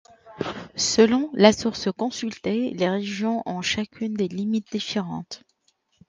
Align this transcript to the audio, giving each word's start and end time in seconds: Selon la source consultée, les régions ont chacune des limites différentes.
Selon 0.75 1.29
la 1.35 1.53
source 1.53 1.89
consultée, 1.95 2.71
les 2.71 2.89
régions 2.89 3.43
ont 3.45 3.61
chacune 3.61 4.15
des 4.15 4.27
limites 4.27 4.71
différentes. 4.71 5.43